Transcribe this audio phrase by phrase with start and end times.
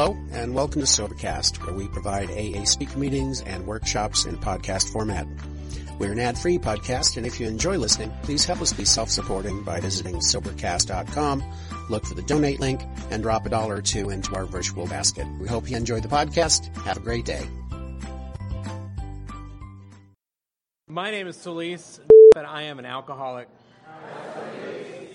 [0.00, 4.92] Hello, and welcome to Sobercast, where we provide AA speaker meetings and workshops in podcast
[4.92, 5.26] format.
[5.98, 9.80] We're an ad-free podcast, and if you enjoy listening, please help us be self-supporting by
[9.80, 11.42] visiting Sobercast.com,
[11.90, 12.80] look for the donate link,
[13.10, 15.26] and drop a dollar or two into our virtual basket.
[15.40, 16.72] We hope you enjoy the podcast.
[16.84, 17.44] Have a great day.
[20.86, 21.98] My name is Solis,
[22.36, 23.48] and I am an alcoholic.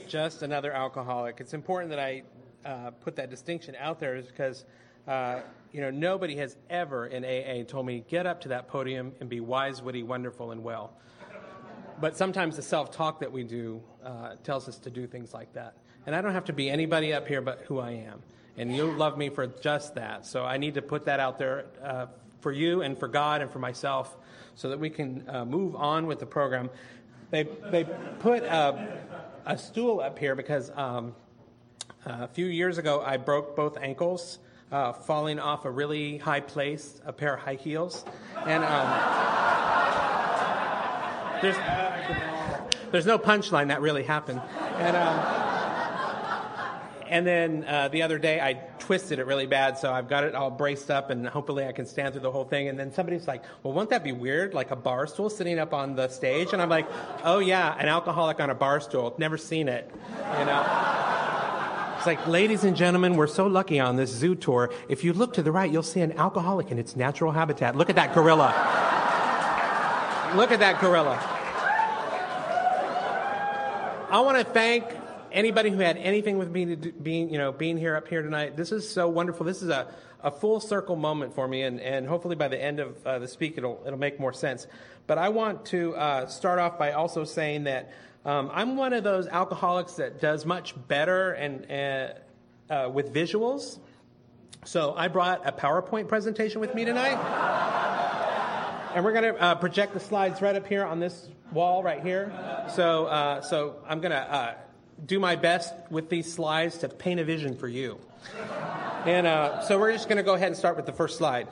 [0.10, 1.38] Just another alcoholic.
[1.40, 2.24] It's important that I
[2.66, 4.66] uh, put that distinction out there is because
[5.08, 5.42] uh,
[5.72, 9.30] you know nobody has ever in AA told me get up to that podium and
[9.30, 10.94] be wise, witty, wonderful, and well.
[12.00, 15.76] But sometimes the self-talk that we do uh, tells us to do things like that,
[16.06, 18.22] and I don't have to be anybody up here but who I am,
[18.58, 20.26] and you love me for just that.
[20.26, 22.08] So I need to put that out there uh,
[22.42, 24.16] for you and for God and for myself,
[24.56, 26.70] so that we can uh, move on with the program.
[27.30, 27.86] They they
[28.20, 29.00] put a,
[29.46, 30.72] a stool up here because.
[30.74, 31.16] Um,
[32.06, 34.40] a few years ago, I broke both ankles
[34.72, 38.04] uh, falling off a really high place, a pair of high heels.
[38.46, 38.90] And um,
[41.42, 41.56] there's,
[42.92, 44.42] there's no punchline that really happened.
[44.78, 45.44] And, um,
[47.08, 50.34] and then uh, the other day, I twisted it really bad, so I've got it
[50.34, 52.70] all braced up, and hopefully I can stand through the whole thing.
[52.70, 54.56] And then somebody's like, "Well, won't that be weird?
[54.56, 56.88] Like a bar stool sitting up on the stage?" And I'm like,
[57.24, 59.14] "Oh yeah, an alcoholic on a bar stool.
[59.20, 59.92] Never seen it,
[60.40, 61.03] you know."
[62.04, 64.70] It's like, ladies and gentlemen, we're so lucky on this zoo tour.
[64.90, 67.78] If you look to the right, you'll see an alcoholic in its natural habitat.
[67.78, 68.48] Look at that gorilla.
[70.36, 71.18] look at that gorilla.
[74.12, 74.84] I want to thank
[75.32, 78.22] anybody who had anything with me to do, being, you know, being here up here
[78.22, 78.58] tonight.
[78.58, 79.46] This is so wonderful.
[79.46, 79.88] This is a,
[80.24, 83.28] a full circle moment for me, and, and hopefully by the end of uh, the
[83.28, 84.68] speak, it'll, it'll make more sense.
[85.06, 87.92] But I want to uh, start off by also saying that
[88.26, 93.80] um, I'm one of those alcoholics that does much better and uh, uh, with visuals.
[94.64, 97.18] So I brought a PowerPoint presentation with me tonight.
[98.96, 102.02] and we're going to uh, project the slides right up here on this wall right
[102.02, 102.32] here.
[102.74, 104.56] So, uh, so I'm going to
[105.06, 108.00] do my best with these slides to paint a vision for you.
[109.06, 111.50] And uh, so we're just going to go ahead and start with the first slide.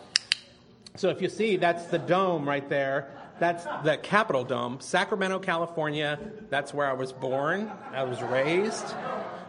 [0.95, 3.11] So if you see, that's the dome right there.
[3.39, 6.17] That's the Capitol Dome, Sacramento, California.
[6.49, 7.69] That's where I was born.
[7.91, 8.93] I was raised.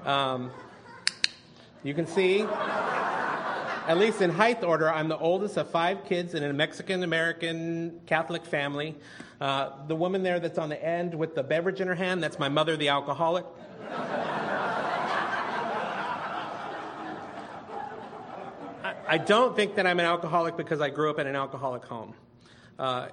[0.04, 0.50] Um,
[1.84, 6.42] you can see, at least in height order, I'm the oldest of five kids in
[6.42, 8.96] a Mexican American Catholic family.
[9.40, 12.38] Uh, the woman there that's on the end with the beverage in her hand, that's
[12.38, 13.44] my mother, the alcoholic.
[19.06, 22.14] I don't think that I'm an alcoholic because I grew up in an alcoholic home.
[22.78, 23.08] Uh,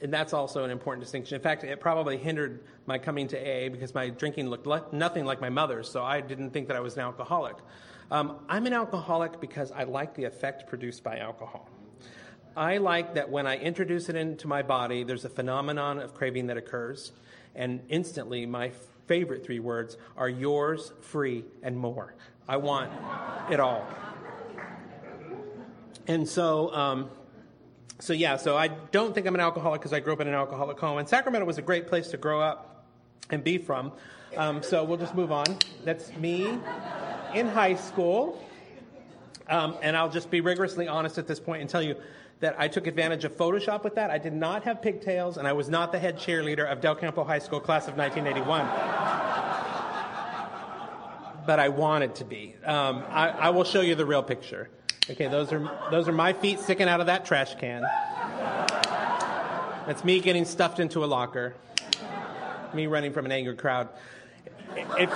[0.00, 1.36] and that's also an important distinction.
[1.36, 5.24] In fact, it probably hindered my coming to AA because my drinking looked le- nothing
[5.24, 7.56] like my mother's, so I didn't think that I was an alcoholic.
[8.10, 11.68] Um, I'm an alcoholic because I like the effect produced by alcohol.
[12.56, 16.48] I like that when I introduce it into my body, there's a phenomenon of craving
[16.48, 17.12] that occurs,
[17.54, 18.72] and instantly my
[19.06, 22.14] favorite three words are yours, free, and more.
[22.46, 22.92] I want
[23.50, 23.86] it all.
[26.06, 27.10] And so, um,
[28.00, 30.34] so yeah, so I don't think I'm an alcoholic because I grew up in an
[30.34, 30.98] alcoholic home.
[30.98, 32.86] And Sacramento was a great place to grow up
[33.30, 33.92] and be from.
[34.36, 35.46] Um, so we'll just move on.
[35.84, 36.58] That's me
[37.34, 38.42] in high school.
[39.48, 41.96] Um, and I'll just be rigorously honest at this point and tell you
[42.40, 44.10] that I took advantage of Photoshop with that.
[44.10, 47.24] I did not have pigtails, and I was not the head cheerleader of Del Campo
[47.24, 48.66] High School class of 1981.
[51.46, 52.54] but I wanted to be.
[52.64, 54.68] Um, I, I will show you the real picture.
[55.10, 57.82] Okay, those are those are my feet sticking out of that trash can.
[59.86, 61.54] That's me getting stuffed into a locker.
[62.72, 63.90] Me running from an angry crowd.
[64.74, 65.10] If,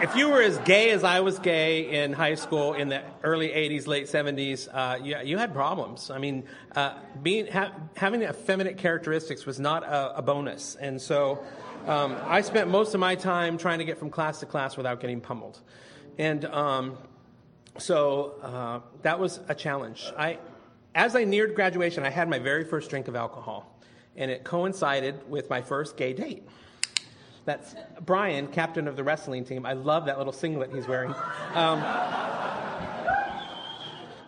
[0.00, 3.48] if you were as gay as I was gay in high school in the early
[3.48, 6.10] 80s, late 70s, uh, you, you, had problems.
[6.10, 6.44] I mean,
[6.74, 10.76] uh, being, ha- having effeminate characteristics was not a, a bonus.
[10.76, 11.44] And so
[11.86, 15.00] um, I spent most of my time trying to get from class to class without
[15.00, 15.60] getting pummeled.
[16.16, 16.96] And um,
[17.78, 20.10] so uh, that was a challenge.
[20.16, 20.38] I,
[20.94, 23.78] as I neared graduation, I had my very first drink of alcohol,
[24.16, 26.46] and it coincided with my first gay date.
[27.44, 29.66] That's Brian, captain of the wrestling team.
[29.66, 31.14] I love that little singlet he's wearing.
[31.52, 31.80] Um,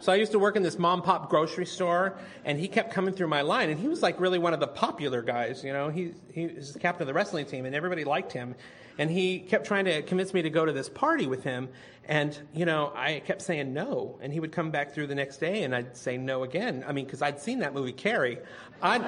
[0.06, 3.12] so I used to work in this mom pop grocery store, and he kept coming
[3.12, 5.64] through my line, and he was like really one of the popular guys.
[5.64, 8.54] You know, he he was the captain of the wrestling team, and everybody liked him.
[8.98, 11.70] And he kept trying to convince me to go to this party with him.
[12.04, 14.16] And, you know, I kept saying no.
[14.22, 16.84] And he would come back through the next day and I'd say no again.
[16.86, 18.38] I mean, because I'd seen that movie, Carrie.
[18.80, 18.98] i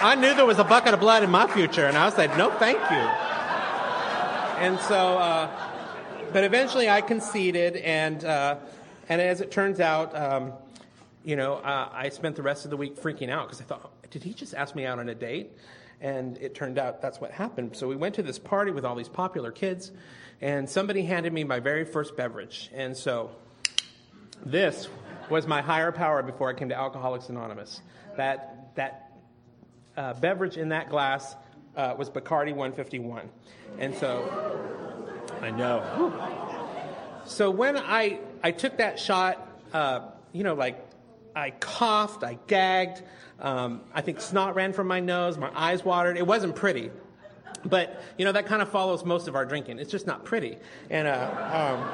[0.00, 1.86] I knew there was a bucket of blood in my future.
[1.86, 3.08] And I said, no, thank you.
[4.64, 5.67] And so, uh,
[6.32, 8.56] but eventually I conceded, and uh,
[9.08, 10.52] and as it turns out, um,
[11.24, 13.90] you know, uh, I spent the rest of the week freaking out because I thought,
[14.10, 15.50] did he just ask me out on a date?
[16.00, 17.76] And it turned out that's what happened.
[17.76, 19.90] So we went to this party with all these popular kids,
[20.40, 22.70] and somebody handed me my very first beverage.
[22.72, 23.30] And so
[24.44, 24.88] this
[25.28, 27.80] was my higher power before I came to Alcoholics Anonymous.
[28.16, 29.12] That, that
[29.96, 31.34] uh, beverage in that glass
[31.76, 33.28] uh, was Bacardi 151.
[33.78, 34.97] And so,
[35.42, 36.12] I know.
[37.24, 40.00] So when I, I took that shot, uh,
[40.32, 40.84] you know, like
[41.36, 43.02] I coughed, I gagged,
[43.40, 46.16] um, I think snot ran from my nose, my eyes watered.
[46.16, 46.90] It wasn't pretty.
[47.64, 49.78] But, you know, that kind of follows most of our drinking.
[49.78, 50.58] It's just not pretty.
[50.90, 51.88] And, uh, um,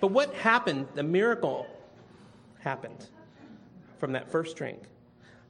[0.00, 1.66] but what happened, the miracle
[2.60, 3.08] happened
[3.98, 4.82] from that first drink.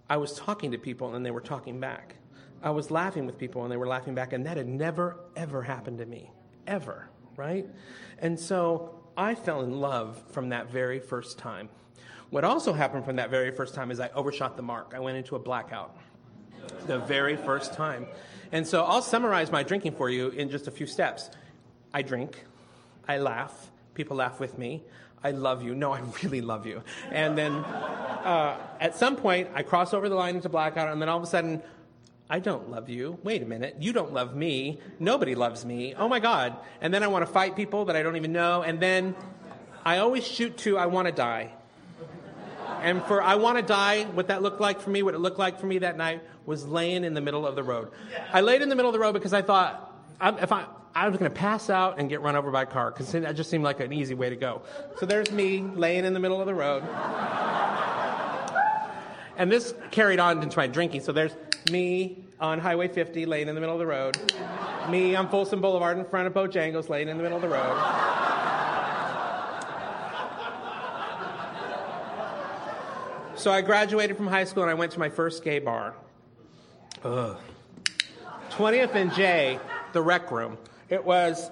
[0.09, 2.15] I was talking to people and they were talking back.
[2.63, 5.63] I was laughing with people and they were laughing back, and that had never, ever
[5.63, 6.31] happened to me.
[6.67, 7.67] Ever, right?
[8.19, 11.69] And so I fell in love from that very first time.
[12.31, 14.93] What also happened from that very first time is I overshot the mark.
[14.95, 15.97] I went into a blackout
[16.87, 18.07] the very first time.
[18.53, 21.31] And so I'll summarize my drinking for you in just a few steps.
[21.95, 22.45] I drink,
[23.09, 24.83] I laugh, people laugh with me.
[25.25, 25.75] I love you.
[25.75, 26.83] No, I really love you.
[27.11, 31.09] And then uh, at some point, I cross over the line into blackout, and then
[31.09, 31.63] all of a sudden,
[32.29, 33.19] I don't love you.
[33.23, 33.77] Wait a minute.
[33.79, 34.81] You don't love me.
[34.99, 35.95] Nobody loves me.
[35.95, 36.57] Oh my God.
[36.81, 38.63] And then I want to fight people that I don't even know.
[38.63, 39.15] And then
[39.85, 41.53] I always shoot to I want to die.
[42.83, 45.39] And for I want to die, what that looked like for me, what it looked
[45.39, 47.91] like for me that night was laying in the middle of the road.
[48.33, 51.19] I laid in the middle of the road because I thought, if I, I was
[51.19, 53.65] going to pass out and get run over by a car because that just seemed
[53.65, 54.63] like an easy way to go.
[54.99, 56.83] So there's me laying in the middle of the road.
[59.37, 61.03] and this carried on into my drinking.
[61.03, 61.37] So there's
[61.71, 64.19] me on Highway 50 laying in the middle of the road.
[64.91, 67.77] Me on Folsom Boulevard in front of Bojangles laying in the middle of the road.
[73.37, 75.95] So I graduated from high school and I went to my first gay bar.
[77.05, 77.37] Ugh.
[78.51, 79.61] 20th and J,
[79.93, 80.57] the rec room.
[80.89, 81.51] It was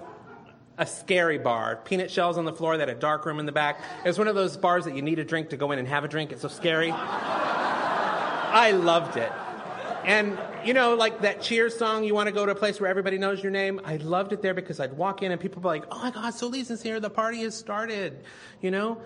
[0.77, 1.77] a scary bar.
[1.85, 3.79] Peanut shells on the floor that had a dark room in the back.
[4.03, 5.87] It was one of those bars that you need a drink to go in and
[5.87, 6.31] have a drink.
[6.31, 6.91] It's so scary.
[6.91, 9.31] I loved it.
[10.05, 12.89] And, you know, like that Cheers song, you want to go to a place where
[12.89, 13.81] everybody knows your name?
[13.83, 16.11] I loved it there because I'd walk in and people would be like, oh my
[16.11, 18.23] God, Solis's here, the party has started,
[18.61, 19.01] you know?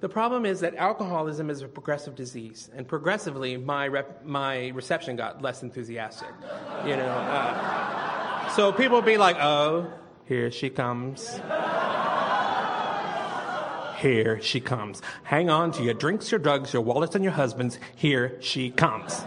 [0.00, 5.16] The problem is that alcoholism is a progressive disease, and progressively, my, rep- my reception
[5.16, 6.28] got less enthusiastic,
[6.86, 7.04] you know?
[7.04, 9.92] Uh, so people would be like, oh,
[10.26, 11.40] here she comes.
[13.98, 15.02] Here she comes.
[15.24, 17.80] Hang on to your drinks, your drugs, your wallets, and your husbands.
[17.96, 19.20] Here she comes.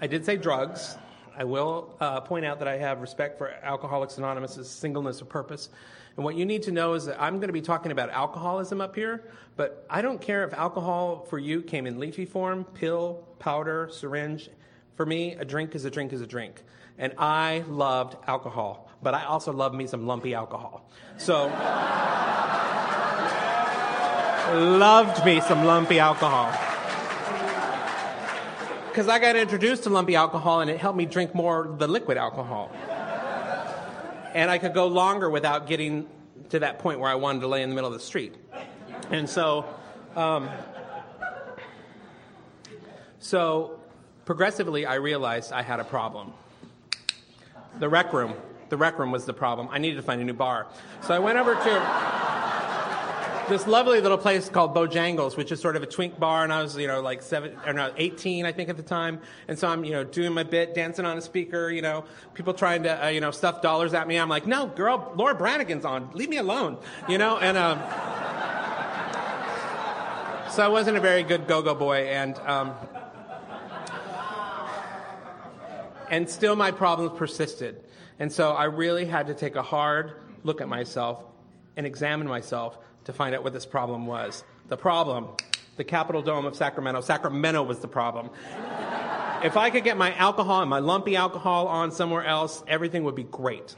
[0.00, 0.96] I did say drugs.
[1.36, 5.68] I will uh, point out that I have respect for Alcoholics Anonymous' singleness of purpose.
[6.16, 8.80] And what you need to know is that I'm going to be talking about alcoholism
[8.80, 9.24] up here,
[9.56, 14.48] but I don't care if alcohol for you came in leafy form, pill, powder, syringe.
[14.94, 16.62] For me, a drink is a drink is a drink.
[16.98, 20.88] And I loved alcohol, but I also love me some lumpy alcohol.
[21.16, 21.46] So,
[24.54, 26.73] loved me some lumpy alcohol
[28.94, 32.16] because I got introduced to lumpy alcohol and it helped me drink more the liquid
[32.16, 32.70] alcohol.
[34.32, 36.06] And I could go longer without getting
[36.50, 38.36] to that point where I wanted to lay in the middle of the street.
[39.10, 39.66] And so,
[40.14, 40.48] um,
[43.18, 43.80] so
[44.26, 46.32] progressively, I realized I had a problem.
[47.80, 48.34] The rec room.
[48.68, 49.70] The rec room was the problem.
[49.72, 50.68] I needed to find a new bar.
[51.02, 52.33] So I went over to
[53.48, 56.62] this lovely little place called Bojangles, which is sort of a twink bar, and I
[56.62, 59.20] was, you know, like seven, or no, 18, I think, at the time.
[59.48, 62.54] And so I'm, you know, doing my bit, dancing on a speaker, you know, people
[62.54, 64.16] trying to, uh, you know, stuff dollars at me.
[64.16, 66.10] I'm like, no, girl, Laura Branigan's on.
[66.14, 67.38] Leave me alone, you know?
[67.38, 67.78] And, um,
[70.50, 72.74] so I wasn't a very good go-go boy, and, um,
[76.10, 77.82] and still my problems persisted.
[78.18, 80.12] And so I really had to take a hard
[80.44, 81.24] look at myself
[81.76, 84.44] and examine myself to find out what this problem was.
[84.68, 85.28] The problem,
[85.76, 87.00] the Capitol Dome of Sacramento.
[87.00, 88.30] Sacramento was the problem.
[89.42, 93.14] if I could get my alcohol and my lumpy alcohol on somewhere else, everything would
[93.14, 93.74] be great.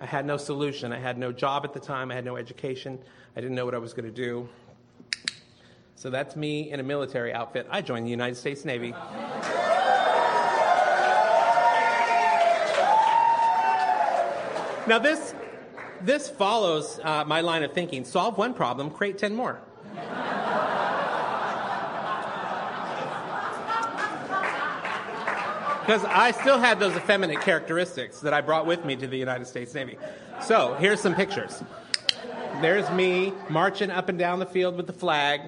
[0.00, 0.92] I had no solution.
[0.92, 2.10] I had no job at the time.
[2.10, 2.98] I had no education.
[3.36, 4.48] I didn't know what I was going to do.
[5.96, 7.66] So that's me in a military outfit.
[7.70, 8.94] I joined the United States Navy.
[14.86, 15.34] Now, this
[16.04, 19.60] this follows uh, my line of thinking solve one problem, create 10 more.
[25.84, 29.46] because I still had those effeminate characteristics that I brought with me to the United
[29.46, 29.98] States Navy.
[30.40, 31.62] So here's some pictures.
[32.62, 35.42] There's me marching up and down the field with the flag.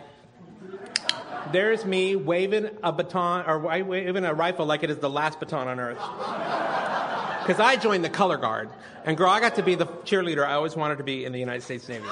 [1.53, 5.69] There's me waving a baton or waving a rifle like it is the last baton
[5.69, 5.99] on earth.
[7.47, 8.71] Because I joined the color guard.
[9.05, 11.39] And girl, I got to be the cheerleader I always wanted to be in the
[11.39, 12.05] United States Navy.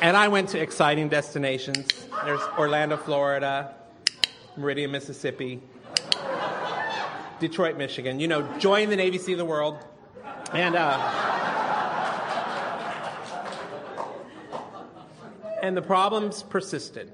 [0.00, 1.86] And I went to exciting destinations.
[2.24, 3.74] There's Orlando, Florida,
[4.56, 5.60] Meridian, Mississippi,
[7.38, 8.18] Detroit, Michigan.
[8.18, 9.76] You know, join the Navy, see the world.
[10.54, 10.96] And, uh,
[15.62, 17.12] and the problems persisted,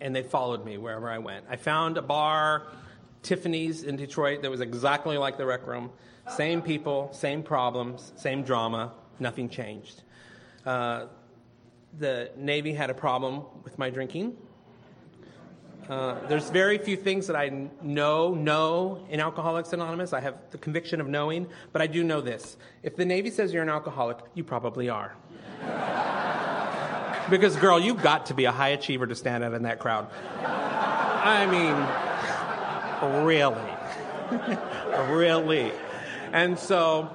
[0.00, 1.44] and they followed me wherever I went.
[1.48, 2.66] I found a bar,
[3.22, 5.90] Tiffany's in Detroit, that was exactly like the rec room.
[6.28, 10.02] Same people, same problems, same drama, nothing changed.
[10.64, 11.06] Uh,
[11.98, 14.36] the Navy had a problem with my drinking.
[15.88, 20.12] Uh, there's very few things that I know know in Alcoholics Anonymous.
[20.12, 23.52] I have the conviction of knowing, but I do know this: if the Navy says
[23.52, 25.14] you're an alcoholic, you probably are.
[27.30, 30.08] Because, girl, you've got to be a high achiever to stand out in that crowd.
[30.44, 33.70] I mean, really,
[35.12, 35.72] really,
[36.32, 37.10] and so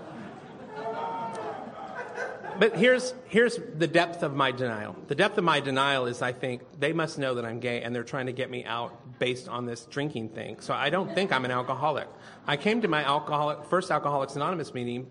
[2.62, 4.96] but here's, here's the depth of my denial.
[5.08, 7.96] The depth of my denial is I think they must know that I'm gay and
[7.96, 10.60] they're trying to get me out based on this drinking thing.
[10.60, 12.08] So I don't think I'm an alcoholic.
[12.46, 15.10] I came to my alcoholic, first Alcoholics Anonymous meeting,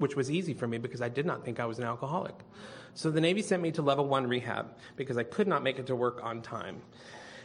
[0.00, 2.34] which was easy for me because I did not think I was an alcoholic.
[2.94, 5.86] So the Navy sent me to level one rehab because I could not make it
[5.86, 6.82] to work on time.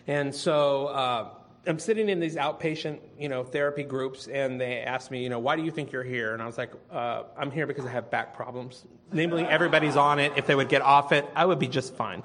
[0.08, 1.30] And so, uh,
[1.68, 5.40] I'm sitting in these outpatient, you know, therapy groups, and they ask me, you know,
[5.40, 6.34] why do you think you're here?
[6.34, 8.86] And I was like, uh, I'm here because I have back problems.
[9.12, 10.32] Namely, everybody's on it.
[10.38, 12.24] If they would get off it, I would be just fine.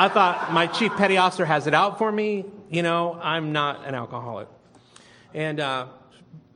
[0.00, 2.44] I thought my chief petty officer has it out for me.
[2.70, 4.46] You know, I'm not an alcoholic,
[5.34, 5.86] and uh,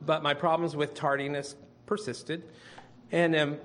[0.05, 2.43] but my problems with tardiness persisted,
[3.11, 3.57] and um,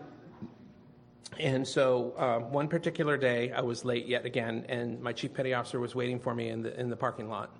[1.38, 5.54] and so uh, one particular day, I was late yet again, and my chief petty
[5.54, 7.54] officer was waiting for me in the, in the parking lot.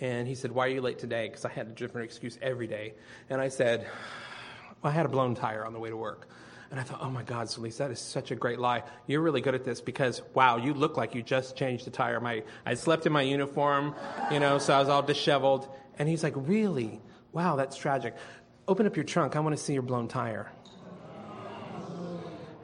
[0.00, 1.28] And he said, Why are you late today?
[1.28, 2.94] Because I had a different excuse every day.
[3.30, 3.86] And I said,
[4.82, 6.28] I had a blown tire on the way to work.
[6.70, 8.82] And I thought, oh my God, Celeste, that is such a great lie.
[9.06, 12.18] You're really good at this because, wow, you look like you just changed the tire.
[12.20, 13.94] My, I slept in my uniform,
[14.32, 15.68] you know, so I was all disheveled.
[15.98, 17.00] And he's like, really?
[17.32, 18.16] Wow, that's tragic.
[18.66, 19.36] Open up your trunk.
[19.36, 20.50] I want to see your blown tire.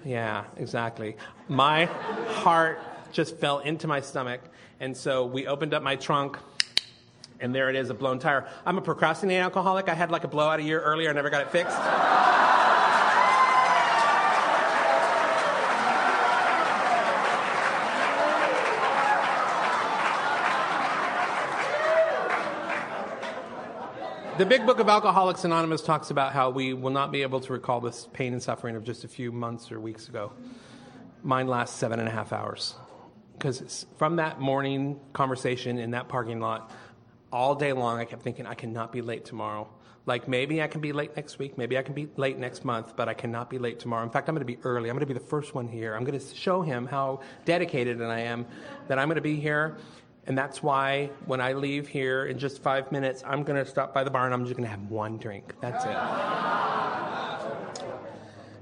[0.04, 1.16] Yeah, exactly.
[1.49, 2.80] My heart
[3.12, 4.40] just fell into my stomach.
[4.80, 6.38] And so we opened up my trunk,
[7.38, 8.49] and there it is, a blown tire.
[8.64, 9.88] I'm a procrastinating alcoholic.
[9.88, 11.76] I had like a blowout a year earlier, I never got it fixed.
[24.41, 27.53] The big book of Alcoholics Anonymous talks about how we will not be able to
[27.53, 30.33] recall this pain and suffering of just a few months or weeks ago.
[31.23, 32.75] Mine lasts seven and a half hours.
[33.35, 36.71] Because from that morning conversation in that parking lot,
[37.31, 39.69] all day long, I kept thinking, I cannot be late tomorrow.
[40.07, 42.97] Like maybe I can be late next week, maybe I can be late next month,
[42.97, 44.05] but I cannot be late tomorrow.
[44.05, 44.89] In fact, I'm going to be early.
[44.89, 45.95] I'm going to be the first one here.
[45.95, 48.47] I'm going to show him how dedicated I am
[48.89, 49.77] that I'm going to be here
[50.31, 53.93] and that's why when I leave here in just five minutes, I'm going to stop
[53.93, 55.55] by the bar and I'm just going to have one drink.
[55.61, 55.91] That's it.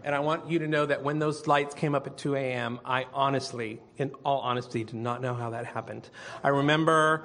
[0.02, 2.80] and I want you to know that when those lights came up at 2 a.m.,
[2.86, 6.08] I honestly, in all honesty, did not know how that happened.
[6.42, 7.22] I remember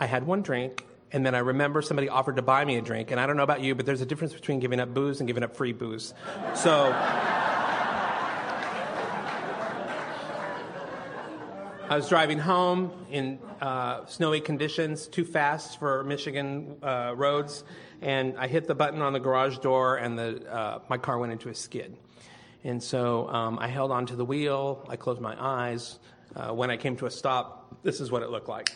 [0.00, 3.10] I had one drink, and then I remember somebody offered to buy me a drink.
[3.10, 5.26] And I don't know about you, but there's a difference between giving up booze and
[5.26, 6.14] giving up free booze.
[6.54, 7.35] So.
[11.88, 17.62] I was driving home in uh, snowy conditions, too fast for Michigan uh, roads,
[18.02, 21.30] and I hit the button on the garage door, and the, uh, my car went
[21.30, 21.96] into a skid.
[22.64, 24.84] And so um, I held onto the wheel.
[24.88, 26.00] I closed my eyes.
[26.34, 28.68] Uh, when I came to a stop, this is what it looked like.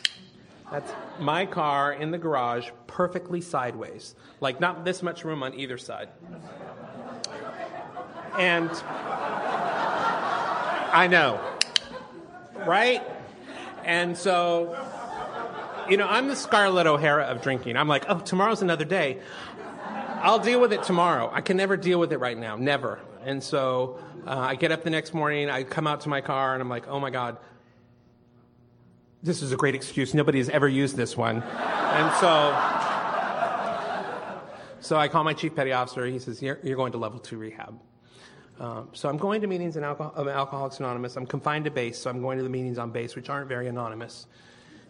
[0.70, 5.78] That's my car in the garage, perfectly sideways, like not this much room on either
[5.78, 6.10] side.
[8.38, 8.70] And
[10.92, 11.40] I know
[12.66, 13.02] right?
[13.84, 14.76] And so,
[15.88, 17.76] you know, I'm the Scarlett O'Hara of drinking.
[17.76, 19.20] I'm like, oh, tomorrow's another day.
[20.22, 21.30] I'll deal with it tomorrow.
[21.32, 23.00] I can never deal with it right now, never.
[23.24, 26.52] And so uh, I get up the next morning, I come out to my car,
[26.52, 27.38] and I'm like, oh my God,
[29.22, 30.14] this is a great excuse.
[30.14, 31.42] Nobody has ever used this one.
[31.42, 32.76] And so.
[34.82, 36.06] So I call my chief petty officer.
[36.06, 37.78] He says, You're, you're going to level two rehab.
[38.60, 41.16] Um, so I'm going to meetings in Alcoholics Anonymous.
[41.16, 43.68] I'm confined to base, so I'm going to the meetings on base, which aren't very
[43.68, 44.26] anonymous.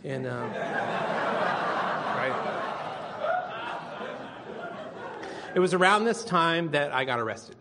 [0.03, 2.35] And um, right.
[5.55, 7.55] It was around this time that I got arrested.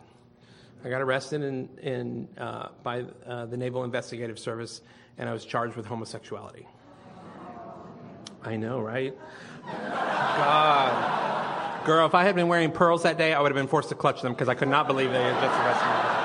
[0.84, 4.82] I got arrested in, in, uh, by uh, the Naval Investigative Service,
[5.16, 6.66] and I was charged with homosexuality.
[8.42, 9.16] I know, right?
[9.64, 11.49] God.
[11.84, 13.94] Girl, if I had been wearing pearls that day, I would have been forced to
[13.94, 16.20] clutch them because I could not believe they had just arrested me.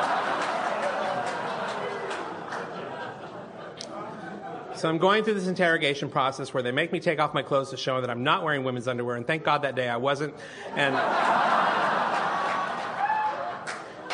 [4.78, 7.70] So I'm going through this interrogation process where they make me take off my clothes
[7.70, 10.34] to show that I'm not wearing women's underwear, and thank God that day I wasn't.
[10.76, 10.96] And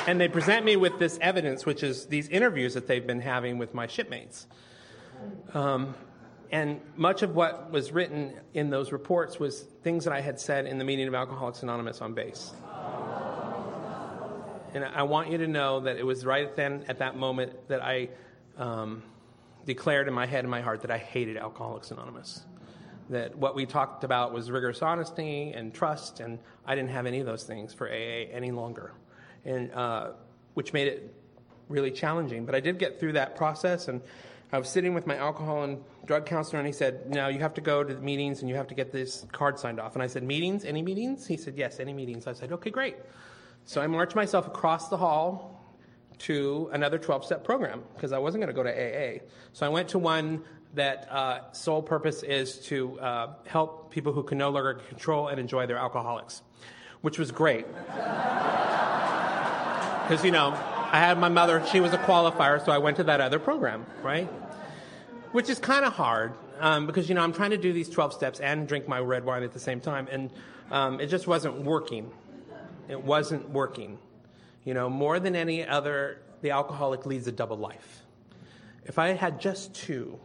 [0.07, 3.57] and they present me with this evidence, which is these interviews that they've been having
[3.57, 4.45] with my shipmates.
[5.53, 5.95] Um,
[6.51, 10.65] and much of what was written in those reports was things that I had said
[10.65, 12.51] in the meeting of Alcoholics Anonymous on base.
[14.73, 17.83] And I want you to know that it was right then, at that moment, that
[17.83, 18.09] I
[18.57, 19.03] um,
[19.65, 22.45] declared in my head and my heart that I hated Alcoholics Anonymous.
[23.09, 27.19] That what we talked about was rigorous honesty and trust, and I didn't have any
[27.19, 28.93] of those things for AA any longer,
[29.43, 30.11] and uh,
[30.53, 31.13] which made it
[31.67, 32.45] really challenging.
[32.45, 34.01] But I did get through that process, and
[34.53, 37.53] I was sitting with my alcohol and drug counselor, and he said, "No, you have
[37.55, 40.03] to go to the meetings and you have to get this card signed off." And
[40.03, 40.65] I said, "Meetings?
[40.65, 42.97] Any meetings?" He said, "Yes, any meetings." I said, "Okay, great."
[43.65, 45.57] So I marched myself across the hall
[46.19, 49.21] to another 12 step program because I wasn't going to go to AA.
[49.53, 50.43] So I went to one
[50.73, 55.39] that uh, sole purpose is to uh, help people who can no longer control and
[55.39, 56.41] enjoy their alcoholics,
[57.01, 57.65] which was great.
[60.07, 60.51] Because, you know,
[60.91, 63.85] I had my mother, she was a qualifier, so I went to that other program,
[64.03, 64.27] right?
[65.31, 68.13] Which is kind of hard um, because, you know, I'm trying to do these 12
[68.13, 70.29] steps and drink my red wine at the same time, and
[70.69, 72.11] um, it just wasn't working.
[72.89, 73.99] It wasn't working.
[74.65, 78.03] You know, more than any other, the alcoholic leads a double life.
[78.83, 80.19] If I had just two,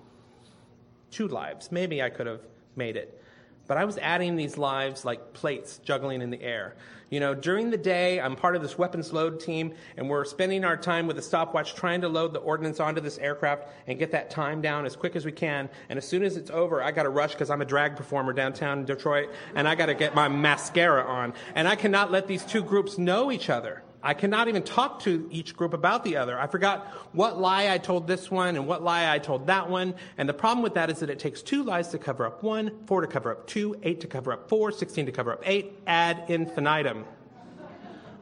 [1.12, 2.40] two lives, maybe I could have
[2.74, 3.22] made it.
[3.66, 6.74] But I was adding these lives like plates juggling in the air.
[7.08, 10.64] You know, during the day, I'm part of this weapons load team, and we're spending
[10.64, 14.10] our time with a stopwatch trying to load the ordnance onto this aircraft and get
[14.10, 15.68] that time down as quick as we can.
[15.88, 18.32] And as soon as it's over, I got to rush because I'm a drag performer
[18.32, 21.32] downtown in Detroit, and I got to get my mascara on.
[21.54, 23.84] And I cannot let these two groups know each other.
[24.06, 26.38] I cannot even talk to each group about the other.
[26.38, 29.96] I forgot what lie I told this one and what lie I told that one.
[30.16, 32.70] And the problem with that is that it takes two lies to cover up one,
[32.86, 35.76] four to cover up two, eight to cover up four, 16 to cover up eight,
[35.88, 37.04] ad infinitum.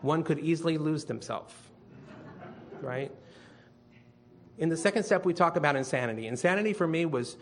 [0.00, 1.52] One could easily lose themselves,
[2.80, 3.12] right?
[4.56, 6.26] In the second step, we talk about insanity.
[6.26, 7.36] Insanity for me was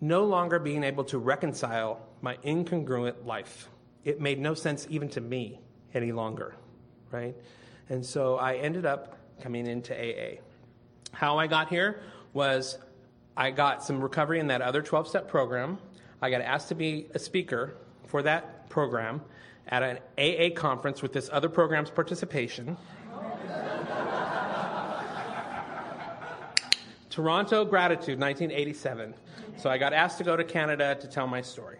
[0.00, 3.68] no longer being able to reconcile my incongruent life.
[4.04, 5.58] It made no sense even to me
[5.92, 6.54] any longer,
[7.10, 7.34] right?
[7.88, 10.40] And so I ended up coming into AA.
[11.12, 12.00] How I got here
[12.32, 12.78] was
[13.36, 15.78] I got some recovery in that other 12 step program.
[16.20, 17.74] I got asked to be a speaker
[18.06, 19.22] for that program
[19.68, 22.76] at an AA conference with this other program's participation.
[27.10, 29.14] Toronto Gratitude, 1987.
[29.58, 31.78] So I got asked to go to Canada to tell my story.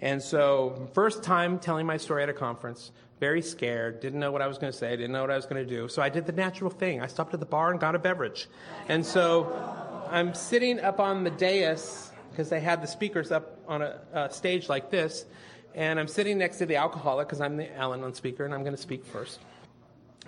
[0.00, 4.42] And so, first time telling my story at a conference, very scared, didn't know what
[4.42, 5.88] I was going to say, didn't know what I was going to do.
[5.88, 7.00] So I did the natural thing.
[7.00, 8.48] I stopped at the bar and got a beverage.
[8.88, 9.56] And so
[10.10, 14.30] I'm sitting up on the dais because they had the speakers up on a, a,
[14.30, 15.24] stage like this.
[15.74, 18.62] And I'm sitting next to the alcoholic because I'm the Al Anon speaker and I'm
[18.62, 19.40] going to speak first.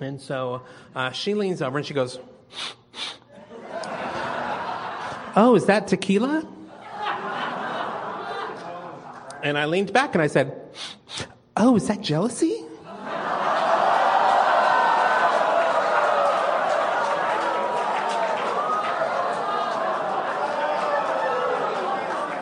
[0.01, 0.63] And so
[0.95, 2.19] uh, she leans over and she goes,
[5.37, 6.47] Oh, is that tequila?
[9.43, 10.61] And I leaned back and I said,
[11.57, 12.65] Oh, is that jealousy?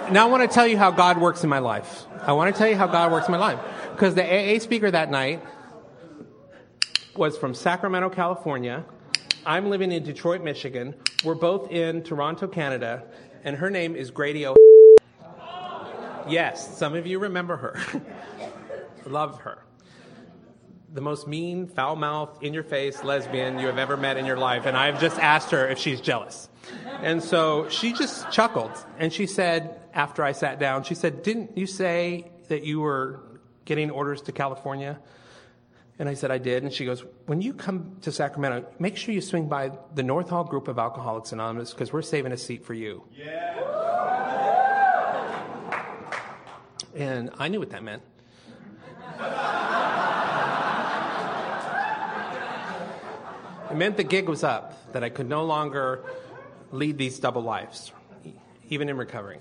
[0.09, 2.05] Now I want to tell you how God works in my life.
[2.23, 3.59] I want to tell you how God works in my life.
[3.91, 5.43] Because the AA speaker that night
[7.17, 8.85] was from Sacramento, California.
[9.45, 10.95] I'm living in Detroit, Michigan.
[11.25, 13.05] We're both in Toronto, Canada.
[13.43, 14.55] And her name is Grady O.
[16.29, 17.81] Yes, some of you remember her.
[19.07, 19.63] Love her.
[20.93, 24.39] The most mean, foul mouthed, in your face lesbian you have ever met in your
[24.39, 24.67] life.
[24.67, 26.49] And I've just asked her if she's jealous.
[27.03, 31.57] And so she just chuckled and she said, after I sat down, she said, Didn't
[31.57, 33.21] you say that you were
[33.65, 34.99] getting orders to California?
[35.99, 36.63] And I said, I did.
[36.63, 40.29] And she goes, When you come to Sacramento, make sure you swing by the North
[40.29, 43.05] Hall group of Alcoholics Anonymous because we're saving a seat for you.
[43.13, 43.66] Yeah.
[46.97, 48.03] And I knew what that meant.
[53.71, 56.03] It meant the gig was up, that I could no longer
[56.73, 57.93] lead these double lives,
[58.71, 59.41] even in recovery.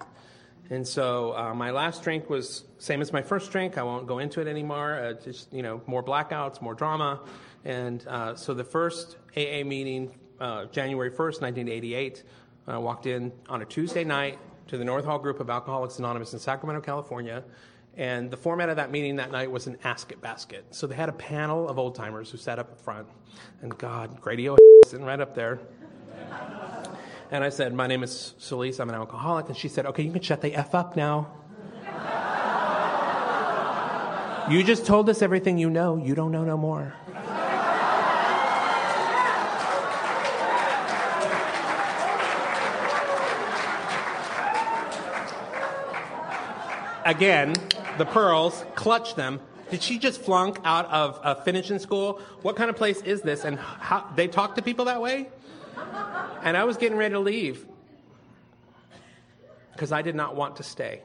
[0.70, 3.78] And so uh, my last drink was same as my first drink.
[3.78, 4.96] I won't go into it anymore.
[4.96, 7.22] Uh, just you know, more blackouts, more drama.
[7.64, 12.24] And uh, so the first AA meeting, uh, January 1st, 1988,
[12.68, 16.34] I walked in on a Tuesday night to the North Hall group of Alcoholics Anonymous
[16.34, 17.44] in Sacramento, California.
[17.98, 20.66] And the format of that meeting that night was an ask it basket.
[20.72, 23.08] So they had a panel of old timers who sat up front.
[23.62, 25.60] And God, Grady O sitting right up there.
[27.32, 29.48] And I said, My name is Solis, I'm an alcoholic.
[29.48, 31.28] And she said, Okay, you can shut the F up now.
[34.50, 35.98] you just told us everything you know.
[35.98, 36.94] You don't know no more.
[47.06, 47.54] Again,
[48.00, 49.40] the pearls, clutch them.
[49.70, 52.20] Did she just flunk out of uh, finishing school?
[52.42, 53.46] What kind of place is this?
[53.46, 55.30] And how, they talk to people that way?
[56.42, 57.66] And I was getting ready to leave
[59.74, 61.02] because I did not want to stay.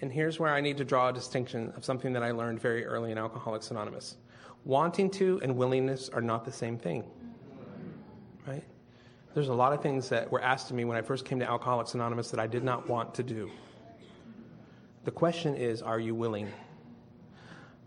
[0.00, 2.84] And here's where I need to draw a distinction of something that I learned very
[2.84, 4.16] early in Alcoholics Anonymous.
[4.64, 7.04] Wanting to and willingness are not the same thing.
[8.46, 8.64] Right?
[9.34, 11.48] There's a lot of things that were asked of me when I first came to
[11.48, 13.50] Alcoholics Anonymous that I did not want to do.
[15.04, 16.48] The question is, are you willing?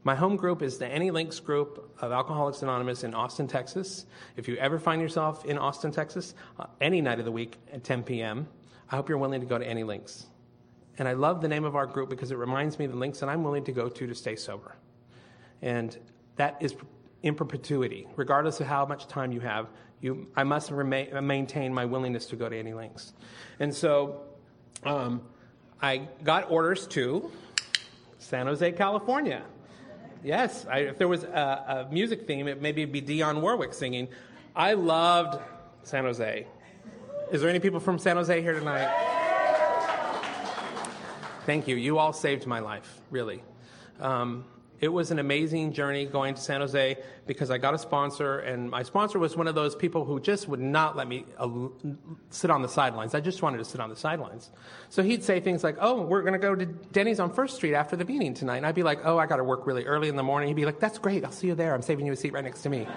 [0.03, 4.05] My home group is the Any Lengths group of Alcoholics Anonymous in Austin, Texas.
[4.35, 7.83] If you ever find yourself in Austin, Texas, uh, any night of the week at
[7.83, 8.47] 10 p.m.,
[8.91, 10.27] I hope you're willing to go to Any Lengths.
[10.97, 13.19] And I love the name of our group because it reminds me of the links
[13.19, 14.75] that I'm willing to go to to stay sober.
[15.61, 15.97] And
[16.35, 16.75] that is
[17.23, 19.69] in perpetuity, regardless of how much time you have.
[20.01, 23.13] You, I must remain, maintain my willingness to go to any links.
[23.59, 24.21] And so,
[24.83, 25.21] um,
[25.81, 27.31] I got orders to
[28.17, 29.43] San Jose, California.
[30.23, 34.07] Yes, I, if there was a, a music theme, it maybe be Dionne Warwick singing.
[34.55, 35.39] I loved
[35.83, 36.47] San Jose.
[37.31, 38.89] Is there any people from San Jose here tonight?
[41.45, 41.75] Thank you.
[41.75, 43.43] You all saved my life, really.
[43.99, 44.45] Um,
[44.79, 48.69] it was an amazing journey going to San Jose because I got a sponsor, and
[48.69, 51.49] my sponsor was one of those people who just would not let me uh,
[52.29, 53.15] sit on the sidelines.
[53.15, 54.51] I just wanted to sit on the sidelines.
[54.89, 57.73] So he'd say things like, Oh, we're going to go to Denny's on First Street
[57.73, 58.57] after the meeting tonight.
[58.57, 60.47] And I'd be like, Oh, I got to work really early in the morning.
[60.47, 61.23] He'd be like, That's great.
[61.25, 61.73] I'll see you there.
[61.73, 62.87] I'm saving you a seat right next to me.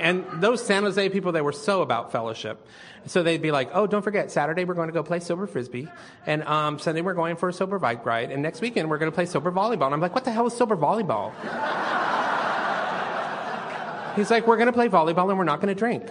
[0.00, 2.66] And those San Jose people, they were so about fellowship.
[3.06, 5.88] So they'd be like, oh, don't forget, Saturday we're going to go play sober frisbee,
[6.26, 9.10] and um, Sunday we're going for a sober bike ride, and next weekend we're going
[9.10, 9.86] to play sober volleyball.
[9.86, 11.32] And I'm like, what the hell is sober volleyball?
[14.16, 16.04] He's like, we're going to play volleyball and we're not going to drink.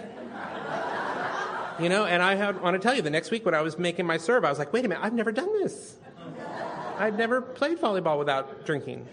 [1.80, 3.78] You know, and I had, want to tell you, the next week when I was
[3.78, 5.96] making my serve, I was like, wait a minute, I've never done this.
[6.98, 9.06] I've never played volleyball without drinking.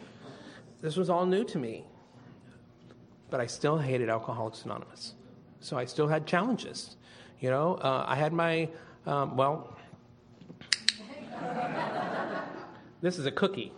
[0.81, 1.86] This was all new to me.
[3.32, 5.15] But I still hated Alcoholics Anonymous.
[5.62, 6.98] So I still had challenges.
[7.39, 8.70] You know, uh, I had my,
[9.08, 9.76] um, well,
[13.02, 13.72] this is a cookie.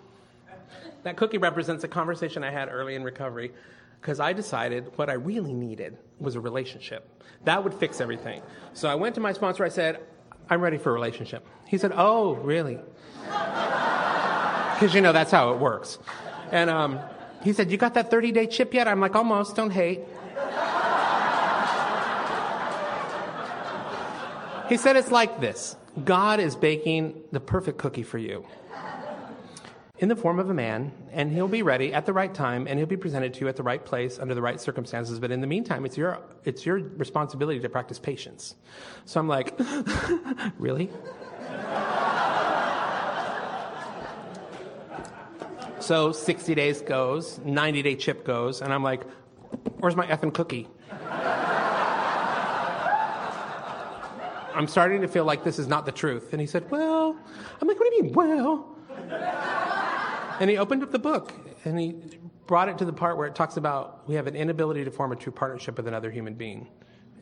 [1.04, 3.54] That cookie represents a conversation I had early in recovery
[4.02, 7.08] because I decided what I really needed was a relationship.
[7.46, 8.42] That would fix everything.
[8.74, 9.63] So I went to my sponsor.
[9.63, 10.02] I said,
[10.50, 11.46] I'm ready for a relationship.
[11.68, 12.80] He said, Oh, really?
[13.24, 16.00] Because, you know, that's how it works.
[16.52, 17.00] And um,
[17.43, 18.88] he said, You got that 30 day chip yet?
[18.88, 20.01] I'm like, Almost, don't hate.
[24.69, 28.45] He said it's like this God is baking the perfect cookie for you
[29.99, 32.79] in the form of a man, and he'll be ready at the right time, and
[32.79, 35.19] he'll be presented to you at the right place under the right circumstances.
[35.19, 38.56] But in the meantime, it's your, it's your responsibility to practice patience.
[39.06, 39.58] So I'm like,
[40.58, 40.89] really?
[45.84, 49.04] So 60 days goes, 90 day chip goes, and I'm like,
[49.80, 50.67] where's my effing cookie?
[54.56, 56.32] I'm starting to feel like this is not the truth.
[56.32, 57.17] And he said, Well,
[57.60, 58.69] I'm like, What do you mean, well?
[60.39, 61.34] And he opened up the book
[61.65, 61.96] and he
[62.48, 65.12] brought it to the part where it talks about we have an inability to form
[65.12, 66.67] a true partnership with another human being.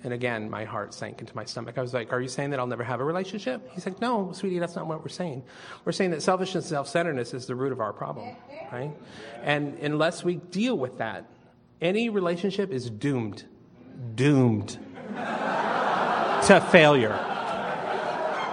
[0.04, 1.78] And again, my heart sank into my stomach.
[1.78, 3.70] I was like, Are you saying that I'll never have a relationship?
[3.74, 5.44] He's like, No, sweetie, that's not what we're saying.
[5.86, 8.36] We're saying that selfishness and self centeredness is the root of our problem,
[8.72, 8.92] right?
[9.44, 11.30] And unless we deal with that,
[11.82, 13.44] any relationship is doomed.
[14.16, 14.70] Doomed
[15.16, 17.28] to failure.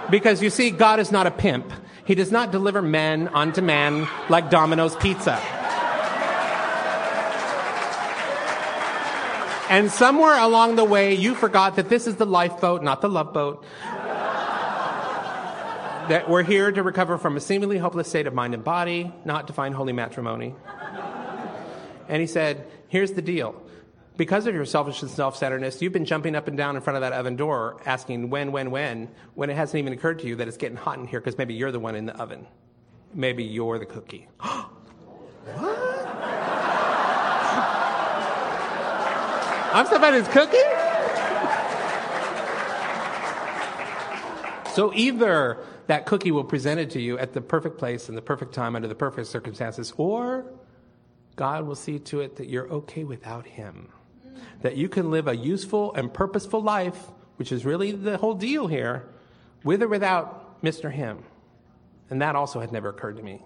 [0.09, 1.71] Because you see, God is not a pimp.
[2.05, 5.39] He does not deliver men unto man like Domino's pizza.
[9.69, 13.33] And somewhere along the way, you forgot that this is the lifeboat, not the love
[13.33, 13.63] boat.
[16.09, 19.45] that we're here to recover from a seemingly hopeless state of mind and body, not
[19.45, 20.55] to find holy matrimony.
[22.07, 23.61] And he said, Here's the deal.
[24.17, 26.95] Because of your selfish and self centeredness, you've been jumping up and down in front
[26.97, 30.35] of that oven door asking when, when, when, when it hasn't even occurred to you
[30.37, 32.47] that it's getting hot in here because maybe you're the one in the oven.
[33.13, 34.27] Maybe you're the cookie.
[34.39, 35.88] what?
[39.71, 40.57] I'm somebody's cookie?
[44.73, 48.21] So either that cookie will present it to you at the perfect place and the
[48.21, 50.45] perfect time under the perfect circumstances, or
[51.35, 53.89] God will see to it that you're okay without Him.
[54.61, 58.67] That you can live a useful and purposeful life, which is really the whole deal
[58.67, 59.07] here,
[59.63, 60.91] with or without Mr.
[60.91, 61.23] Him.
[62.09, 63.41] And that also had never occurred to me.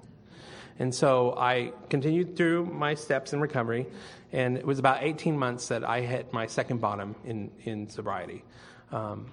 [0.79, 3.85] And so I continued through my steps in recovery,
[4.31, 8.43] and it was about 18 months that I hit my second bottom in, in sobriety.
[8.91, 9.31] Um,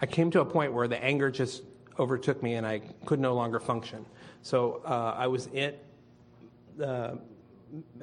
[0.00, 1.62] I came to a point where the anger just
[1.98, 4.06] overtook me and I could no longer function.
[4.42, 5.74] So uh, I was in
[6.80, 7.16] uh,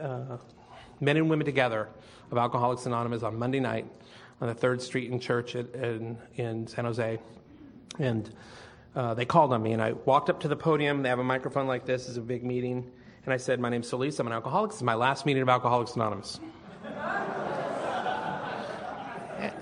[0.01, 0.38] uh,
[0.99, 1.88] Men and Women Together
[2.31, 3.85] of Alcoholics Anonymous on Monday night
[4.41, 7.19] on the 3rd Street in church at, in, in San Jose.
[7.99, 8.29] And
[8.95, 11.03] uh, they called on me, and I walked up to the podium.
[11.03, 12.08] They have a microphone like this.
[12.08, 12.89] It's a big meeting.
[13.25, 14.19] And I said, My name's Solis.
[14.19, 14.71] I'm an alcoholic.
[14.71, 16.39] This is my last meeting of Alcoholics Anonymous.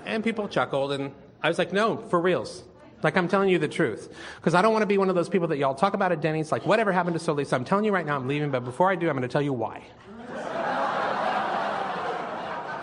[0.04, 2.62] and people chuckled, and I was like, No, for reals.
[3.02, 4.14] Like, I'm telling you the truth.
[4.36, 6.22] Because I don't want to be one of those people that y'all talk about at
[6.22, 7.52] Denny's, like, whatever happened to Solis?
[7.52, 9.42] I'm telling you right now, I'm leaving, but before I do, I'm going to tell
[9.42, 9.82] you why.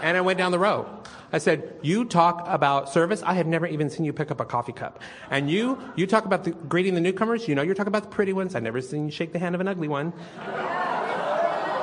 [0.04, 1.02] and I went down the row.
[1.34, 3.24] I said, you talk about service.
[3.24, 5.00] I have never even seen you pick up a coffee cup.
[5.30, 7.48] And you, you talk about the, greeting the newcomers.
[7.48, 8.54] You know, you're talking about the pretty ones.
[8.54, 10.14] I've never seen you shake the hand of an ugly one.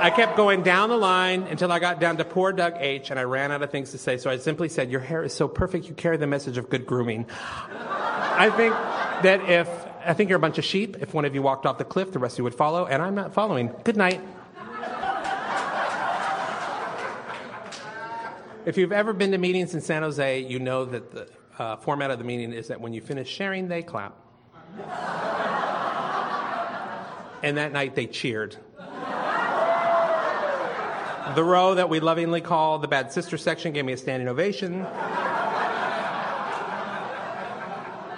[0.01, 3.19] I kept going down the line until I got down to poor Doug H, and
[3.19, 4.17] I ran out of things to say.
[4.17, 6.87] So I simply said, Your hair is so perfect, you carry the message of good
[6.87, 7.27] grooming.
[7.71, 8.75] I think
[9.25, 9.69] that if,
[10.07, 10.99] I think you're a bunch of sheep.
[11.01, 13.03] If one of you walked off the cliff, the rest of you would follow, and
[13.03, 13.75] I'm not following.
[13.83, 14.21] Good night.
[18.69, 21.27] If you've ever been to meetings in San Jose, you know that the
[21.59, 24.15] uh, format of the meeting is that when you finish sharing, they clap.
[27.43, 28.59] and that night they cheered.
[31.35, 34.85] The row that we lovingly call the Bad Sister section gave me a standing ovation.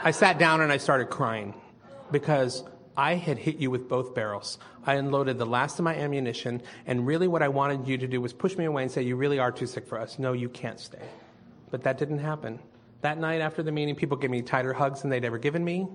[0.02, 1.54] I sat down and I started crying
[2.10, 2.64] because
[3.00, 4.58] I had hit you with both barrels.
[4.84, 8.20] I unloaded the last of my ammunition, and really what I wanted you to do
[8.20, 10.18] was push me away and say, You really are too sick for us.
[10.18, 11.08] No, you can't stay.
[11.70, 12.58] But that didn't happen.
[13.00, 15.88] That night after the meeting, people gave me tighter hugs than they'd ever given me.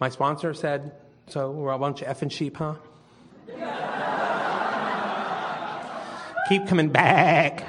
[0.00, 0.90] My sponsor said,
[1.28, 2.74] So we're a bunch of effing sheep, huh?
[6.48, 7.64] Keep coming back.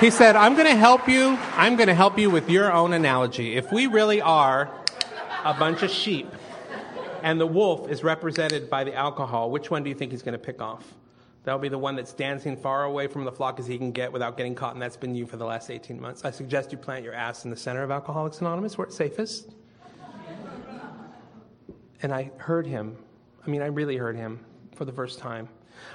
[0.00, 1.38] He said, I'm going to help you.
[1.54, 3.56] I'm going to help you with your own analogy.
[3.56, 4.70] If we really are
[5.42, 6.30] a bunch of sheep
[7.22, 10.34] and the wolf is represented by the alcohol, which one do you think he's going
[10.34, 10.84] to pick off?
[11.44, 14.12] That'll be the one that's dancing far away from the flock as he can get
[14.12, 16.26] without getting caught, and that's been you for the last 18 months.
[16.26, 19.48] I suggest you plant your ass in the center of Alcoholics Anonymous where it's safest.
[22.02, 22.98] And I heard him.
[23.46, 25.48] I mean, I really heard him for the first time.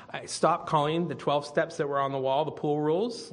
[0.09, 3.31] I stopped calling the 12 steps that were on the wall the pool rules.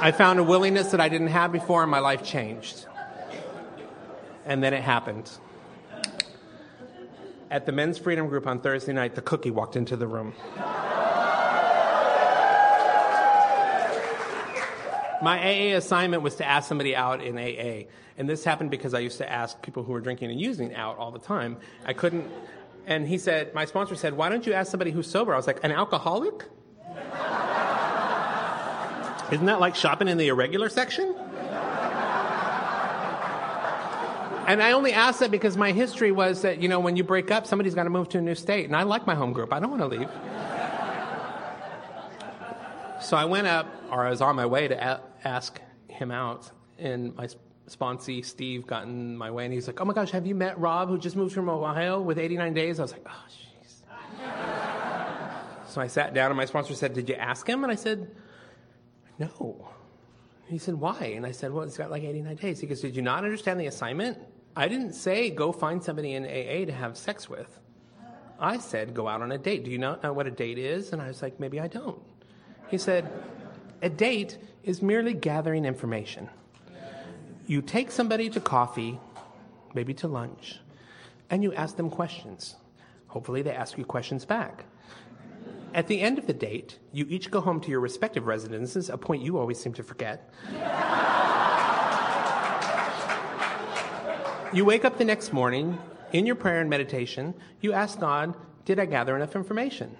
[0.00, 2.86] I found a willingness that I didn't have before, and my life changed.
[4.46, 5.30] And then it happened.
[7.50, 10.34] At the men's freedom group on Thursday night, the cookie walked into the room.
[15.22, 17.88] My AA assignment was to ask somebody out in AA.
[18.16, 20.98] And this happened because I used to ask people who were drinking and using out
[20.98, 21.56] all the time.
[21.84, 22.28] I couldn't.
[22.86, 25.34] And he said, my sponsor said, why don't you ask somebody who's sober?
[25.34, 26.44] I was like, an alcoholic?
[29.30, 31.14] Isn't that like shopping in the irregular section?
[34.48, 37.30] And I only asked that because my history was that, you know, when you break
[37.30, 38.64] up, somebody's got to move to a new state.
[38.64, 39.52] And I like my home group.
[39.52, 40.08] I don't want to leave.
[43.02, 44.82] so I went up, or I was on my way to
[45.24, 46.50] ask him out.
[46.78, 47.28] And my
[47.68, 49.44] sponsee, Steve, got in my way.
[49.44, 52.00] And he's like, oh my gosh, have you met Rob, who just moved from Ohio
[52.00, 52.78] with 89 days?
[52.78, 53.82] I was like, oh, jeez.
[55.68, 57.62] so I sat down, and my sponsor said, did you ask him?
[57.64, 58.10] And I said,
[59.18, 59.68] no.
[60.48, 61.12] He said, Why?
[61.16, 62.60] And I said, Well, it's got like 89 days.
[62.60, 64.18] He goes, Did you not understand the assignment?
[64.56, 67.60] I didn't say go find somebody in AA to have sex with.
[68.40, 69.64] I said go out on a date.
[69.64, 70.92] Do you not know what a date is?
[70.92, 72.00] And I was like, Maybe I don't.
[72.68, 73.10] He said,
[73.80, 76.28] A date is merely gathering information.
[77.46, 78.98] You take somebody to coffee,
[79.72, 80.60] maybe to lunch,
[81.30, 82.56] and you ask them questions.
[83.06, 84.64] Hopefully, they ask you questions back.
[85.74, 88.98] At the end of the date, you each go home to your respective residences, a
[88.98, 90.28] point you always seem to forget.
[94.52, 95.78] you wake up the next morning,
[96.12, 99.96] in your prayer and meditation, you ask God, Did I gather enough information?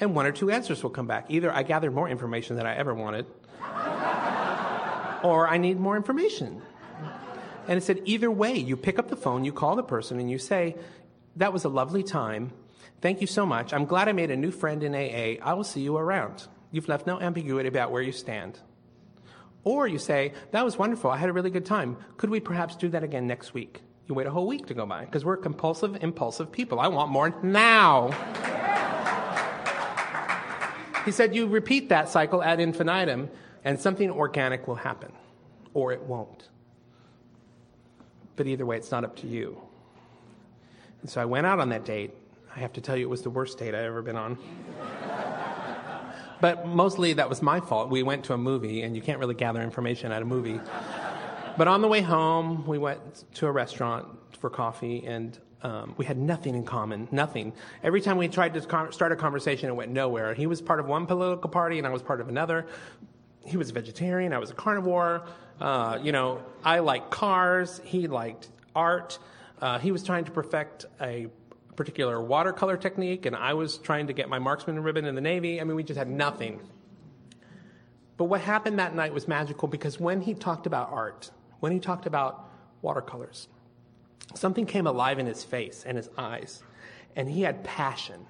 [0.00, 1.26] And one or two answers will come back.
[1.28, 3.26] Either I gathered more information than I ever wanted,
[5.22, 6.62] or I need more information.
[7.66, 10.30] And it said, either way, you pick up the phone, you call the person, and
[10.30, 10.76] you say,
[11.36, 12.52] That was a lovely time.
[13.00, 13.72] Thank you so much.
[13.72, 15.42] I'm glad I made a new friend in AA.
[15.42, 16.46] I will see you around.
[16.70, 18.58] You've left no ambiguity about where you stand.
[19.62, 21.10] Or you say, That was wonderful.
[21.10, 21.96] I had a really good time.
[22.16, 23.80] Could we perhaps do that again next week?
[24.06, 26.80] You wait a whole week to go by because we're compulsive, impulsive people.
[26.80, 28.10] I want more now.
[31.04, 33.30] He said, You repeat that cycle ad infinitum,
[33.64, 35.12] and something organic will happen,
[35.72, 36.48] or it won't.
[38.36, 39.60] But either way, it's not up to you.
[41.00, 42.12] And so I went out on that date.
[42.54, 44.38] I have to tell you, it was the worst date I've ever been on.
[46.40, 47.90] but mostly that was my fault.
[47.90, 50.60] We went to a movie, and you can't really gather information at a movie.
[51.56, 54.06] but on the way home, we went to a restaurant
[54.38, 57.54] for coffee, and um, we had nothing in common, nothing.
[57.82, 60.34] Every time we tried to start a conversation, it went nowhere.
[60.34, 62.66] He was part of one political party, and I was part of another.
[63.46, 65.26] He was a vegetarian, I was a carnivore.
[65.58, 69.18] Uh, you know, I liked cars, he liked art.
[69.60, 71.28] Uh, he was trying to perfect a
[71.76, 75.60] particular watercolor technique, and I was trying to get my marksman ribbon in the Navy.
[75.62, 76.60] I mean, we just had nothing.
[78.18, 81.80] But what happened that night was magical because when he talked about art, when he
[81.80, 82.48] talked about
[82.82, 83.48] watercolors,
[84.34, 86.62] something came alive in his face and his eyes,
[87.14, 88.26] and he had passion.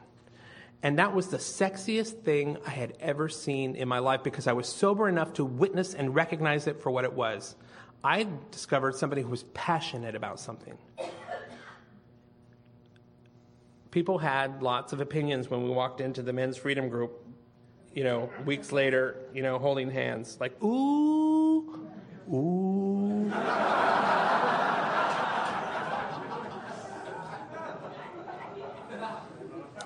[0.83, 4.53] And that was the sexiest thing I had ever seen in my life because I
[4.53, 7.57] was sober enough to witness and recognize it for what it was.
[8.05, 10.77] I discovered somebody who was passionate about something.
[13.91, 17.25] People had lots of opinions when we walked into the men's freedom group,
[17.95, 21.89] you know, weeks later, you know, holding hands, like, ooh,
[22.31, 23.33] ooh.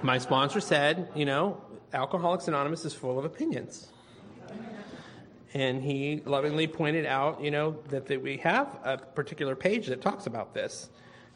[0.03, 1.61] My sponsor said, you know,
[1.93, 3.89] Alcoholics Anonymous is full of opinions.
[5.55, 10.03] And he lovingly pointed out, you know, that, that we have a particular page that
[10.03, 10.91] talks about this.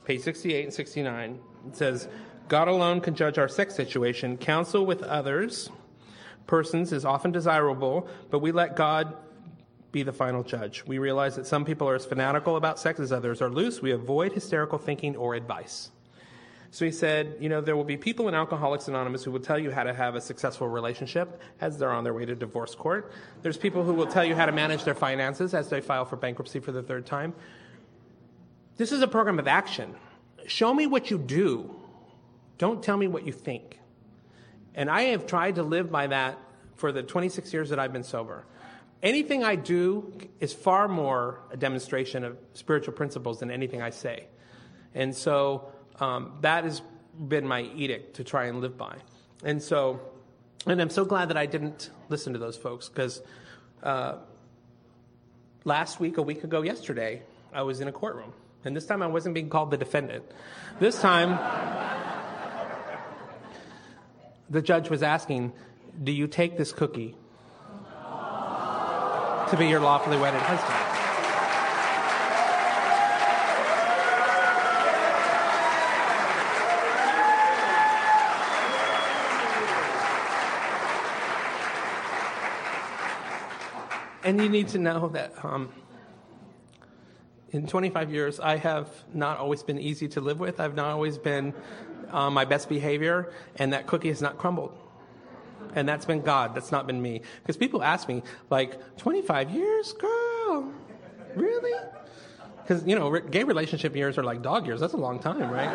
[0.05, 1.41] Page 68 and 69.
[1.69, 2.09] It says,
[2.49, 4.37] God alone can judge our sex situation.
[4.37, 5.71] Counsel with others,
[6.47, 9.17] persons, is often desirable, but we let God
[9.93, 10.85] be the final judge.
[10.87, 13.81] We realize that some people are as fanatical about sex as others are loose.
[13.81, 15.91] We avoid hysterical thinking or advice.
[16.73, 19.59] So he said, you know, there will be people in Alcoholics Anonymous who will tell
[19.59, 23.13] you how to have a successful relationship as they're on their way to divorce court.
[23.43, 26.17] There's people who will tell you how to manage their finances as they file for
[26.17, 27.35] bankruptcy for the third time.
[28.79, 29.95] This is a program of action.
[30.47, 31.77] Show me what you do.
[32.57, 33.79] Don't tell me what you think.
[34.75, 36.39] And I have tried to live by that
[36.77, 38.47] for the 26 years that I've been sober.
[39.03, 44.29] Anything I do is far more a demonstration of spiritual principles than anything I say.
[44.95, 45.71] And so
[46.03, 46.83] um, that has
[47.17, 48.97] been my edict to try and live by.
[49.45, 50.01] And so,
[50.67, 53.23] and I'm so glad that I didn't listen to those folks because
[53.85, 54.17] uh,
[55.65, 58.33] last week, a week ago, yesterday, I was in a courtroom.
[58.65, 60.25] And this time I wasn't being called the defendant.
[60.81, 61.39] This time,
[64.51, 65.53] the judge was asking,
[66.03, 67.15] Do you take this cookie
[69.51, 71.02] to be your lawfully wedded husband?
[84.25, 85.71] And you need to know that um,
[87.51, 90.61] in 25 years, I have not always been easy to live with.
[90.61, 91.55] I've not always been
[92.11, 94.77] uh, my best behavior, and that cookie has not crumbled.
[95.75, 96.55] And that's been God.
[96.55, 97.23] That's not been me.
[97.43, 100.73] Because people ask me, like, 25 years, girl,
[101.35, 101.73] really?
[102.63, 104.81] Because you know, gay relationship years are like dog years.
[104.81, 105.69] That's a long time, right?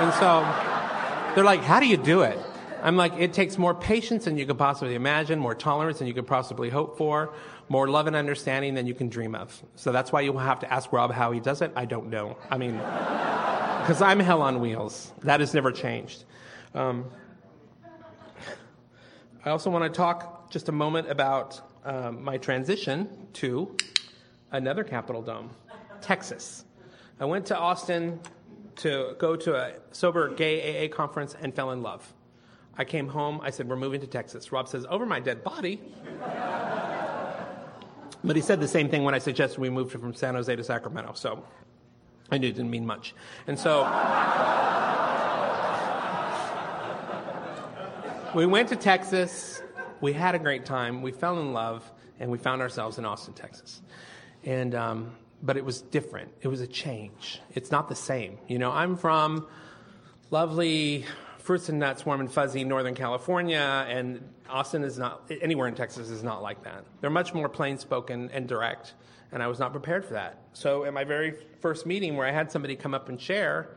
[0.00, 2.38] And so they're like, "How do you do it?"
[2.86, 6.14] I'm like, "It takes more patience than you could possibly imagine, more tolerance than you
[6.14, 7.34] could possibly hope for."
[7.68, 9.62] more love and understanding than you can dream of.
[9.74, 11.72] So that's why you will have to ask Rob how he does it.
[11.74, 12.36] I don't know.
[12.50, 12.72] I mean,
[13.80, 15.12] because I'm hell on wheels.
[15.22, 16.24] That has never changed.
[16.74, 17.06] Um,
[19.44, 23.76] I also want to talk just a moment about um, my transition to
[24.52, 25.50] another Capitol Dome,
[26.00, 26.64] Texas.
[27.18, 28.20] I went to Austin
[28.76, 32.12] to go to a sober gay AA conference and fell in love.
[32.78, 33.40] I came home.
[33.42, 34.52] I said, We're moving to Texas.
[34.52, 35.80] Rob says, Over my dead body.
[38.24, 40.64] But he said the same thing when I suggested we moved from San Jose to
[40.64, 41.12] Sacramento.
[41.14, 41.44] So
[42.30, 43.14] I knew it didn't mean much.
[43.46, 43.84] And so.
[48.34, 49.62] we went to Texas.
[50.00, 51.02] We had a great time.
[51.02, 53.80] We fell in love, and we found ourselves in Austin, Texas.
[54.44, 55.12] And um,
[55.42, 56.32] but it was different.
[56.40, 57.40] It was a change.
[57.54, 58.38] It's not the same.
[58.48, 59.46] You know, I'm from
[60.30, 61.04] lovely
[61.46, 64.20] fruits and nuts, warm and fuzzy, Northern California, and
[64.50, 66.84] Austin is not anywhere in Texas is not like that.
[67.00, 68.94] They're much more plain spoken and direct,
[69.30, 70.40] and I was not prepared for that.
[70.54, 73.76] So, at my very first meeting, where I had somebody come up and share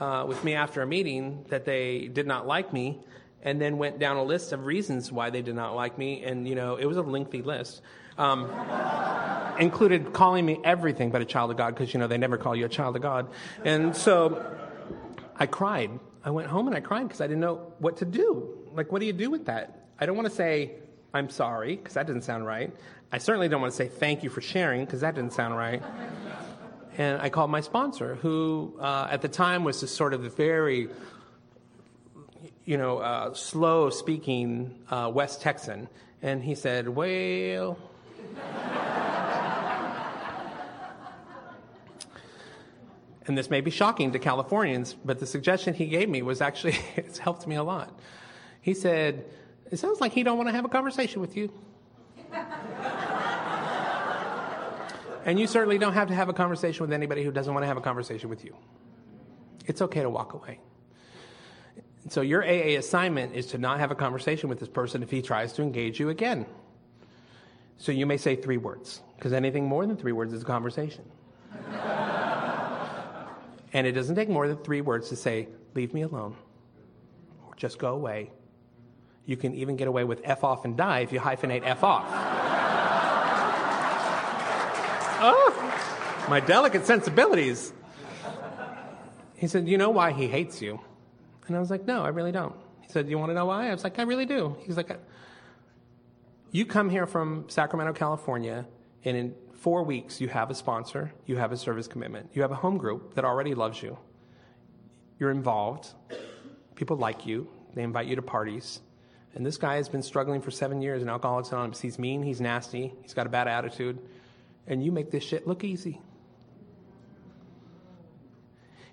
[0.00, 2.98] uh, with me after a meeting that they did not like me,
[3.42, 6.48] and then went down a list of reasons why they did not like me, and
[6.48, 7.80] you know, it was a lengthy list.
[8.18, 8.50] Um,
[9.60, 12.56] included calling me everything but a child of God because you know they never call
[12.56, 13.28] you a child of God,
[13.64, 14.44] and so
[15.38, 15.90] I cried.
[16.24, 18.58] I went home and I cried because I didn't know what to do.
[18.72, 19.86] Like, what do you do with that?
[20.00, 20.72] I don't want to say
[21.12, 22.74] I'm sorry because that doesn't sound right.
[23.12, 25.82] I certainly don't want to say thank you for sharing because that didn't sound right.
[26.96, 30.28] And I called my sponsor, who uh, at the time was just sort of the
[30.28, 30.88] very,
[32.64, 35.88] you know, uh, slow speaking uh, West Texan.
[36.22, 37.78] And he said, Well,
[43.26, 46.76] and this may be shocking to Californians, but the suggestion he gave me was actually,
[46.96, 47.98] it's helped me a lot.
[48.60, 49.24] He said,
[49.70, 51.52] It sounds like he don't want to have a conversation with you.
[55.24, 57.68] and you certainly don't have to have a conversation with anybody who doesn't want to
[57.68, 58.56] have a conversation with you.
[59.66, 60.60] It's okay to walk away.
[62.10, 65.22] So your AA assignment is to not have a conversation with this person if he
[65.22, 66.44] tries to engage you again.
[67.78, 71.04] So you may say three words, because anything more than three words is a conversation.
[73.74, 76.36] And it doesn't take more than three words to say, leave me alone,
[77.46, 78.30] or just go away.
[79.26, 82.06] You can even get away with F off and die if you hyphenate F off.
[85.20, 87.72] oh, my delicate sensibilities.
[89.34, 90.80] He said, You know why he hates you?
[91.46, 92.54] And I was like, No, I really don't.
[92.82, 93.68] He said, You want to know why?
[93.68, 94.56] I was like, I really do.
[94.60, 94.90] He's like,
[96.52, 98.64] you come here from Sacramento, California,
[99.04, 99.34] and in
[99.64, 102.76] four weeks you have a sponsor, you have a service commitment, you have a home
[102.76, 103.96] group that already loves you.
[105.18, 105.88] You're involved,
[106.74, 108.82] people like you, they invite you to parties.
[109.34, 111.80] And this guy has been struggling for seven years in Alcoholics Anonymous.
[111.80, 113.98] He's mean, he's nasty, he's got a bad attitude,
[114.66, 115.98] and you make this shit look easy.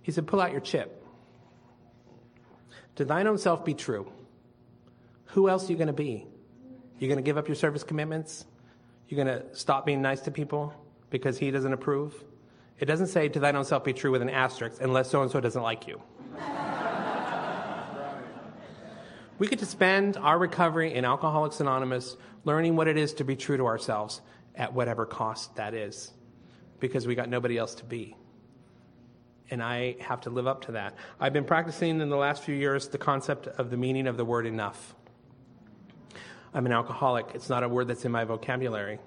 [0.03, 1.05] He said, Pull out your chip.
[2.95, 4.09] To thine own self be true.
[5.33, 6.25] Who else are you going to be?
[6.97, 8.45] You're going to give up your service commitments?
[9.11, 10.73] You're going to stop being nice to people
[11.09, 12.23] because he doesn't approve?
[12.79, 15.29] It doesn't say to thine own self be true with an asterisk unless so and
[15.29, 16.01] so doesn't like you.
[19.37, 23.35] we get to spend our recovery in Alcoholics Anonymous learning what it is to be
[23.35, 24.21] true to ourselves
[24.55, 26.13] at whatever cost that is
[26.79, 28.15] because we got nobody else to be.
[29.49, 30.95] And I have to live up to that.
[31.19, 34.23] I've been practicing in the last few years the concept of the meaning of the
[34.23, 34.95] word enough.
[36.53, 37.27] I'm an alcoholic.
[37.33, 38.99] It's not a word that's in my vocabulary.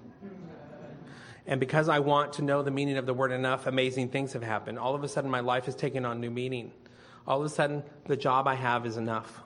[1.47, 4.41] And because I want to know the meaning of the word enough, amazing things have
[4.41, 4.79] happened.
[4.79, 6.71] All of a sudden, my life has taken on new meaning.
[7.27, 9.41] All of a sudden, the job I have is enough.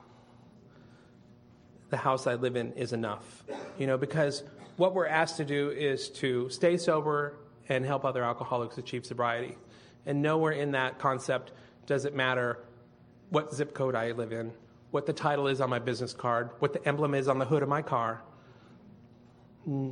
[1.90, 3.44] The house I live in is enough.
[3.78, 4.44] You know, because
[4.78, 7.34] what we're asked to do is to stay sober
[7.68, 9.58] and help other alcoholics achieve sobriety.
[10.06, 11.52] And nowhere in that concept
[11.84, 12.58] does it matter
[13.28, 14.52] what zip code I live in
[14.90, 17.62] what the title is on my business card, what the emblem is on the hood
[17.62, 18.22] of my car,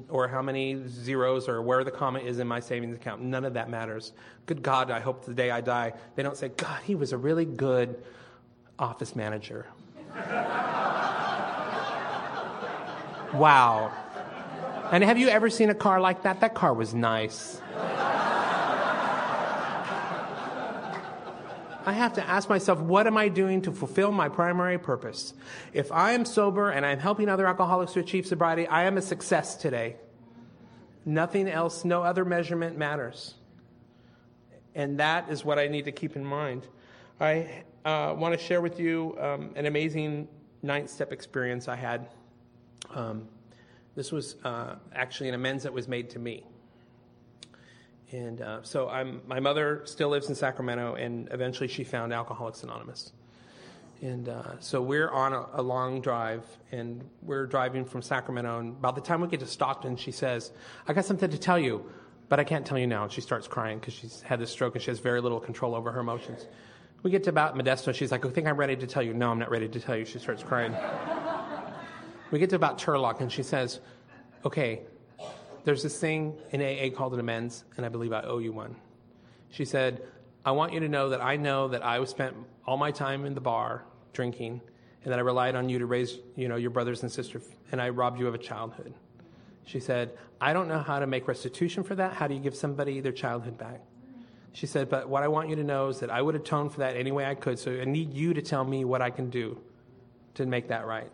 [0.09, 3.23] or how many zeros or where the comma is in my savings account.
[3.23, 4.13] None of that matters.
[4.47, 7.19] Good God, I hope the day I die, they don't say, God, he was a
[7.19, 8.03] really good
[8.79, 9.67] office manager.
[13.35, 13.93] wow.
[14.91, 16.41] And have you ever seen a car like that?
[16.41, 17.61] That car was nice.
[21.89, 25.33] I have to ask myself, what am I doing to fulfill my primary purpose?
[25.73, 29.01] If I am sober and I'm helping other alcoholics to achieve sobriety, I am a
[29.01, 29.97] success today.
[31.07, 33.37] Nothing else, no other measurement matters.
[34.75, 36.69] And that is what I need to keep in mind.
[37.23, 40.29] I uh, want to share with you um, an amazing
[40.63, 42.11] ninth step experience I had.
[42.95, 43.29] Um,
[43.95, 46.45] this was uh, actually an amends that was made to me.
[48.11, 52.63] And uh, so I'm, my mother still lives in Sacramento, and eventually she found Alcoholics
[52.63, 53.13] Anonymous.
[54.01, 58.61] And uh, so we're on a, a, long drive, and we're driving from Sacramento.
[58.61, 60.53] And by the time we get to Stockton, she says,
[60.87, 61.85] I got something to tell you,
[62.29, 63.03] but I can't tell you now.
[63.03, 65.75] And she starts crying because she's had this stroke and she has very little control
[65.75, 66.47] over her emotions.
[67.03, 67.95] We get to about Modesto.
[67.95, 69.15] She's like, I think I'm ready to tell you.
[69.15, 70.05] No, I'm not ready to tell you.
[70.05, 70.75] She starts crying.
[72.31, 73.81] we get to about Turlock, and she says,
[74.45, 74.83] Okay,
[75.69, 78.75] there's this thing in AA called an amends, and I believe I owe you one.
[79.51, 80.01] She said,
[80.43, 82.35] I want you to know that I know that I spent
[82.67, 84.63] all my time in the bar drinking,
[85.05, 87.83] and that I relied on you to raise, you know, your brothers and sisters, and
[87.83, 88.95] I robbed you of a childhood.
[89.67, 92.15] She said, I don't know how to make restitution for that.
[92.15, 93.83] How do you give somebody their childhood back?
[94.55, 96.79] She said, But what I want you to know is that I would atone for
[96.79, 97.59] that any way I could.
[97.59, 99.61] So I need you to tell me what I can do
[100.37, 101.13] to make that right.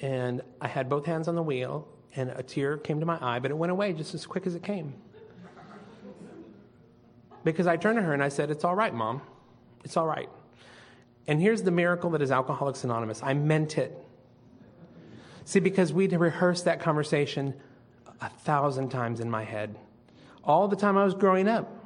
[0.00, 3.38] And I had both hands on the wheel, and a tear came to my eye,
[3.38, 4.94] but it went away just as quick as it came.
[7.44, 9.20] Because I turned to her and I said, It's all right, Mom.
[9.84, 10.28] It's all right.
[11.26, 13.96] And here's the miracle that is Alcoholics Anonymous I meant it.
[15.44, 17.54] See, because we'd rehearsed that conversation
[18.20, 19.76] a thousand times in my head.
[20.44, 21.81] All the time I was growing up,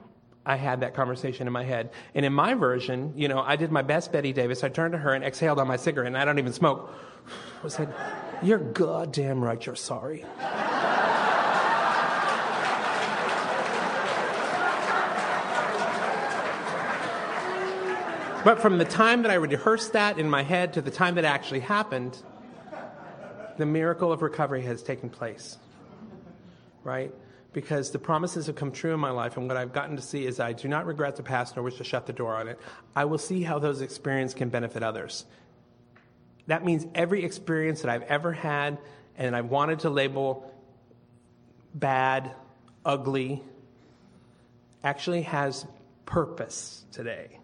[0.47, 1.91] I had that conversation in my head.
[2.15, 4.63] And in my version, you know, I did my best Bette Davis.
[4.63, 6.95] I turned to her and exhaled on my cigarette, and I don't even smoke.
[7.65, 7.93] I said,
[8.43, 10.25] You're goddamn right, you're sorry.
[18.45, 21.25] But from the time that I rehearsed that in my head to the time that
[21.25, 22.17] it actually happened,
[23.59, 25.59] the miracle of recovery has taken place.
[26.85, 27.13] Right?
[27.57, 30.27] Because the promises have come true in my life, and what I've gotten to see
[30.27, 32.61] is I do not regret the past nor wish to shut the door on it.
[32.95, 35.25] I will see how those experiences can benefit others.
[36.49, 38.77] That means every experience that I've ever had
[39.17, 40.53] and I've wanted to label
[41.75, 42.31] bad,
[42.85, 43.43] ugly,
[44.85, 45.65] actually has
[46.05, 47.39] purpose today.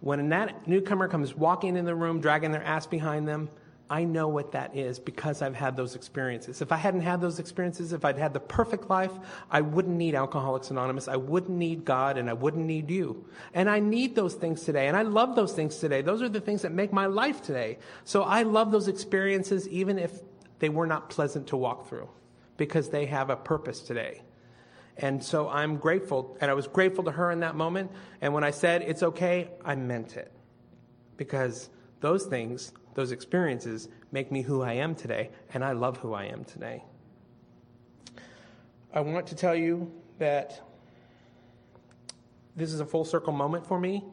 [0.00, 3.48] When that newcomer comes walking in the room, dragging their ass behind them,
[3.90, 6.62] I know what that is because I've had those experiences.
[6.62, 9.12] If I hadn't had those experiences, if I'd had the perfect life,
[9.50, 11.06] I wouldn't need Alcoholics Anonymous.
[11.06, 13.26] I wouldn't need God and I wouldn't need you.
[13.52, 14.88] And I need those things today.
[14.88, 16.00] And I love those things today.
[16.00, 17.78] Those are the things that make my life today.
[18.04, 20.12] So I love those experiences even if
[20.60, 22.08] they were not pleasant to walk through
[22.56, 24.22] because they have a purpose today.
[24.96, 26.38] And so I'm grateful.
[26.40, 27.90] And I was grateful to her in that moment.
[28.22, 30.32] And when I said it's okay, I meant it
[31.16, 31.68] because
[32.00, 36.24] those things those experiences make me who I am today, and I love who I
[36.24, 36.84] am today.
[38.92, 40.60] I want to tell you that
[42.56, 44.04] this is a full circle moment for me.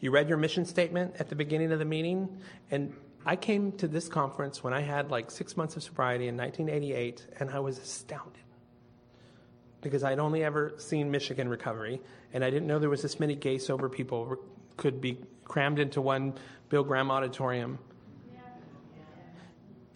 [0.00, 2.28] You read your mission statement at the beginning of the meeting,
[2.70, 6.36] and I came to this conference when I had like six months of sobriety in
[6.36, 8.42] 1988, and I was astounded
[9.80, 12.02] because I'd only ever seen Michigan recovery,
[12.34, 14.36] and I didn't know there was this many gay sober people
[14.76, 16.34] could be crammed into one
[16.68, 17.78] Bill Graham auditorium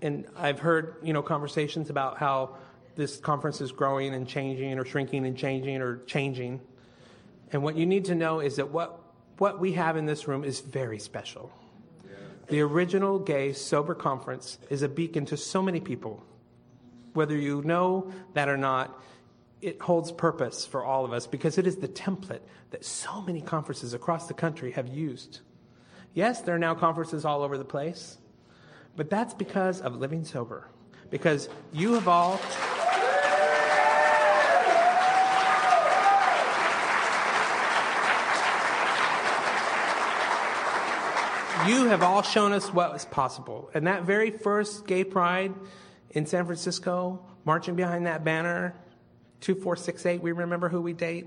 [0.03, 2.57] and I've heard you know conversations about how
[2.97, 6.61] this conference is growing and changing or shrinking and changing or changing.
[7.53, 9.01] And what you need to know is that what
[9.39, 11.51] what we have in this room is very special.
[12.49, 16.25] The original gay sober conference is a beacon to so many people.
[17.13, 19.01] Whether you know that or not,
[19.63, 22.41] it holds purpose for all of us because it is the template
[22.71, 25.41] that so many conferences across the country have used.
[26.13, 28.19] Yes, there are now conferences all over the place.
[28.97, 30.69] But that's because of living sober.
[31.11, 32.41] Because you have all.
[41.67, 43.71] You have all shown us what is possible.
[43.75, 45.55] And that very first gay pride
[46.11, 48.75] in San Francisco, marching behind that banner,
[49.41, 51.27] 2468, we remember who we date.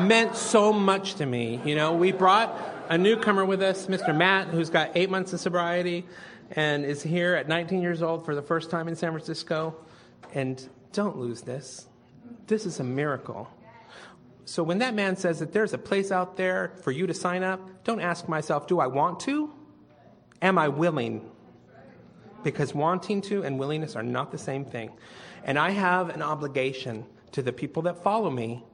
[0.00, 1.60] Meant so much to me.
[1.64, 4.16] You know, we brought a newcomer with us, Mr.
[4.16, 6.06] Matt, who's got eight months of sobriety
[6.52, 9.76] and is here at 19 years old for the first time in San Francisco.
[10.34, 11.86] And don't lose this.
[12.46, 13.48] This is a miracle.
[14.44, 17.44] So when that man says that there's a place out there for you to sign
[17.44, 19.52] up, don't ask myself, do I want to?
[20.42, 21.30] Am I willing?
[22.42, 24.90] Because wanting to and willingness are not the same thing.
[25.44, 28.64] And I have an obligation to the people that follow me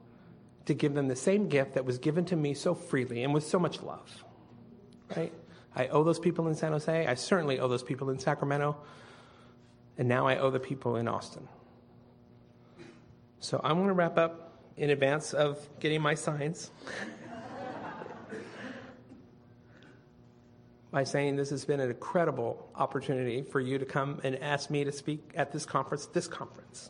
[0.67, 3.45] to give them the same gift that was given to me so freely and with
[3.45, 4.23] so much love.
[5.15, 5.33] Right?
[5.75, 7.07] I owe those people in San Jose.
[7.07, 8.75] I certainly owe those people in Sacramento.
[9.97, 11.47] And now I owe the people in Austin.
[13.39, 16.69] So I'm going to wrap up in advance of getting my signs
[20.91, 24.83] by saying this has been an incredible opportunity for you to come and ask me
[24.83, 26.89] to speak at this conference, this conference,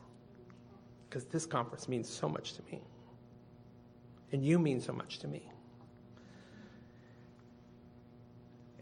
[1.08, 2.82] because this conference means so much to me.
[4.32, 5.44] And you mean so much to me.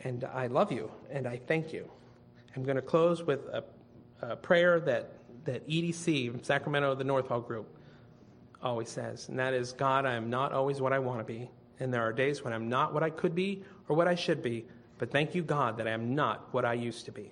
[0.02, 1.90] And I love you, and I thank you.
[2.56, 3.64] I'm going to close with a,
[4.22, 5.14] a prayer that,
[5.46, 7.68] that EDC, Sacramento, the North Hall Group,
[8.62, 11.50] always says, and that is God, I am not always what I want to be.
[11.80, 14.42] And there are days when I'm not what I could be or what I should
[14.42, 14.66] be,
[14.98, 17.32] but thank you, God, that I am not what I used to be.